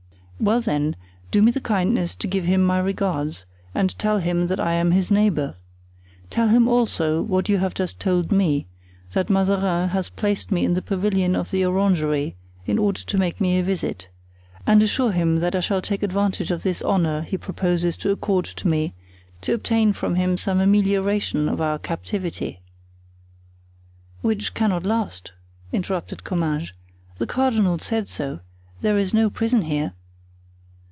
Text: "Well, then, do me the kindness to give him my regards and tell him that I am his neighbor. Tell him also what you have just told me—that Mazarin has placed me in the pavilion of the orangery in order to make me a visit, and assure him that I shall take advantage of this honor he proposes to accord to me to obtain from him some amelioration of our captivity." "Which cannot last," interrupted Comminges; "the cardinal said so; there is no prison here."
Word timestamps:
"Well, 0.41 0.59
then, 0.59 0.95
do 1.29 1.43
me 1.43 1.51
the 1.51 1.61
kindness 1.61 2.15
to 2.15 2.25
give 2.25 2.45
him 2.45 2.65
my 2.65 2.79
regards 2.79 3.45
and 3.75 3.95
tell 3.99 4.17
him 4.17 4.47
that 4.47 4.59
I 4.59 4.73
am 4.73 4.89
his 4.89 5.11
neighbor. 5.11 5.55
Tell 6.31 6.47
him 6.47 6.67
also 6.67 7.21
what 7.21 7.47
you 7.47 7.59
have 7.59 7.75
just 7.75 7.99
told 7.99 8.31
me—that 8.31 9.29
Mazarin 9.29 9.89
has 9.89 10.09
placed 10.09 10.51
me 10.51 10.65
in 10.65 10.73
the 10.73 10.81
pavilion 10.81 11.35
of 11.35 11.51
the 11.51 11.63
orangery 11.63 12.37
in 12.65 12.79
order 12.79 13.01
to 13.01 13.17
make 13.19 13.39
me 13.39 13.59
a 13.59 13.63
visit, 13.63 14.09
and 14.65 14.81
assure 14.81 15.11
him 15.11 15.41
that 15.41 15.53
I 15.53 15.59
shall 15.59 15.79
take 15.79 16.01
advantage 16.01 16.49
of 16.49 16.63
this 16.63 16.81
honor 16.81 17.21
he 17.21 17.37
proposes 17.37 17.95
to 17.97 18.09
accord 18.09 18.45
to 18.45 18.67
me 18.67 18.95
to 19.41 19.53
obtain 19.53 19.93
from 19.93 20.15
him 20.15 20.37
some 20.37 20.59
amelioration 20.59 21.47
of 21.49 21.61
our 21.61 21.77
captivity." 21.77 22.61
"Which 24.23 24.55
cannot 24.55 24.85
last," 24.87 25.33
interrupted 25.71 26.23
Comminges; 26.23 26.71
"the 27.19 27.27
cardinal 27.27 27.77
said 27.77 28.07
so; 28.07 28.39
there 28.81 28.97
is 28.97 29.13
no 29.13 29.29
prison 29.29 29.61
here." 29.61 29.93